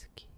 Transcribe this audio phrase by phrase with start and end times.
[0.00, 0.29] isso aqui.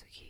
[0.00, 0.29] Natsuki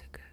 [0.00, 0.29] so good.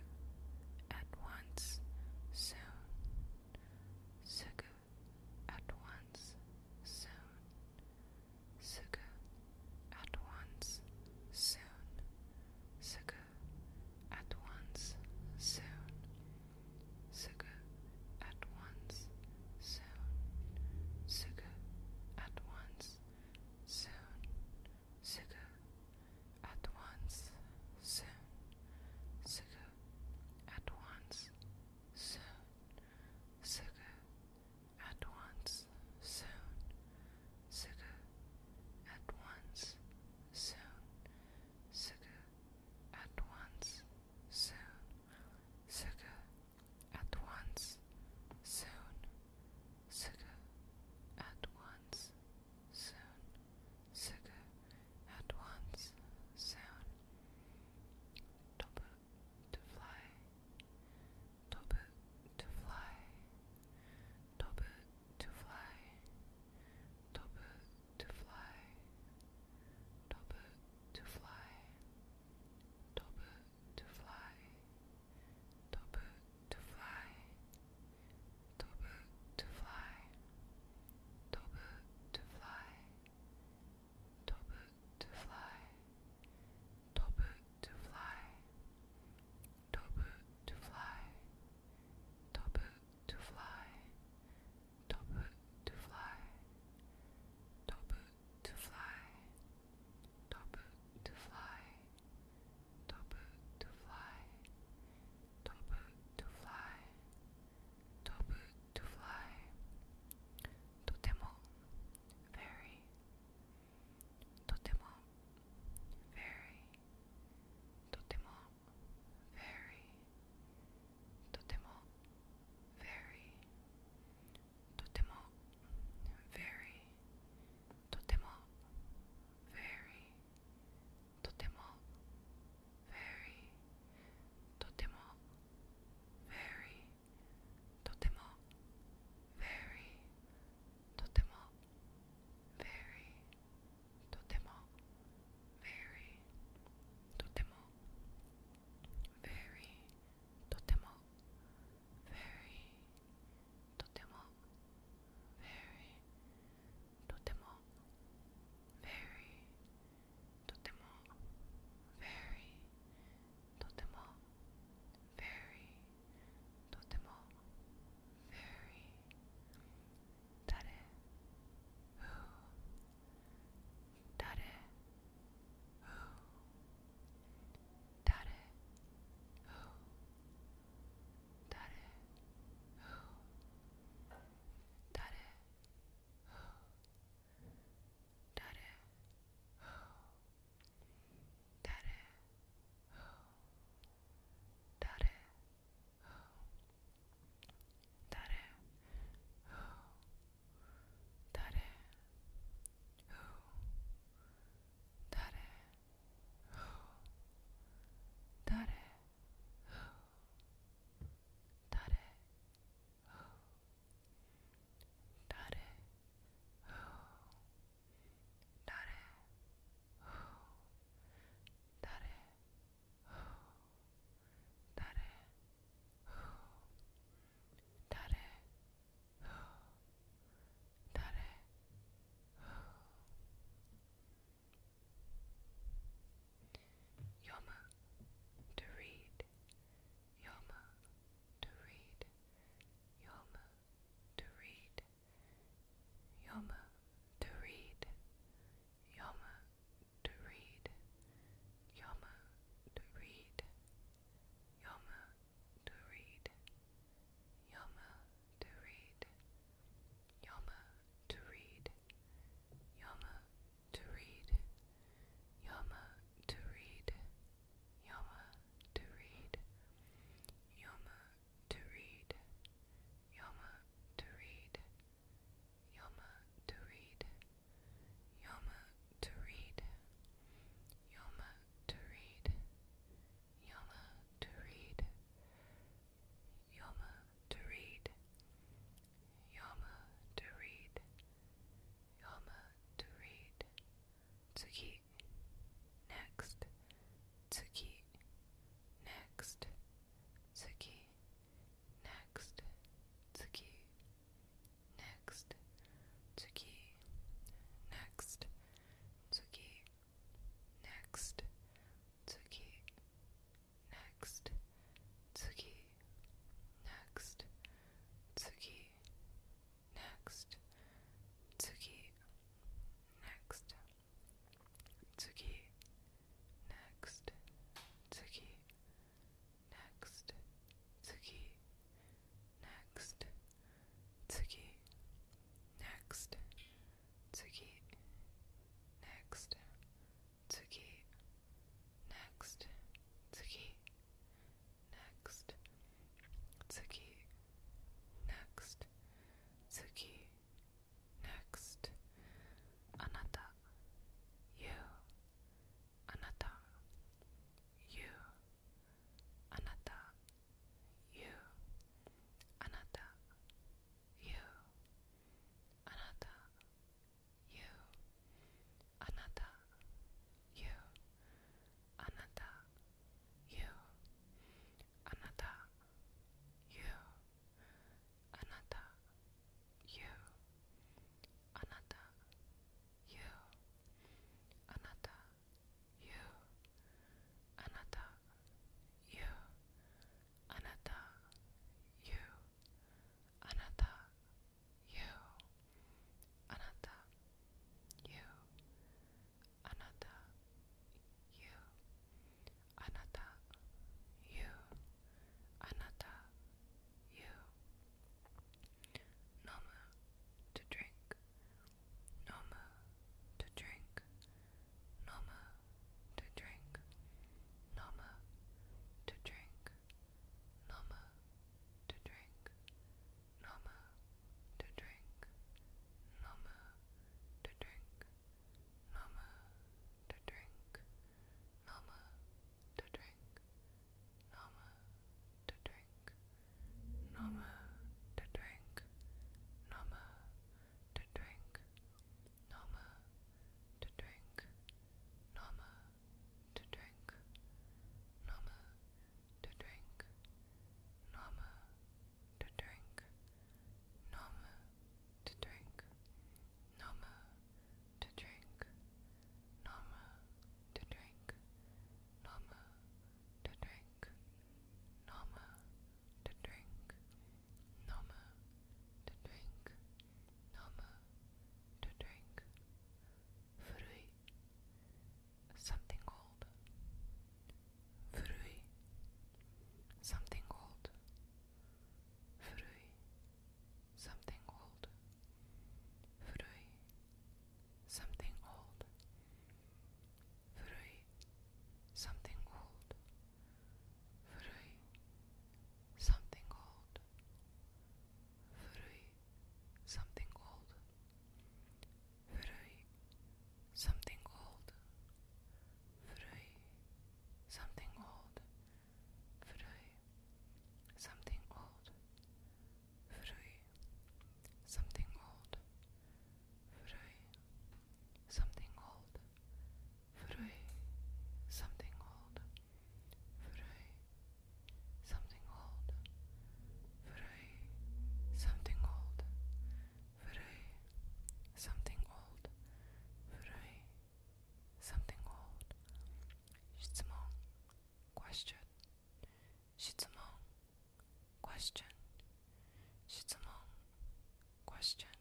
[544.58, 544.97] question.